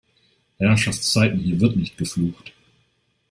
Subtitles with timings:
[0.57, 2.53] Herrschaftszeiten, hier wird nicht geflucht!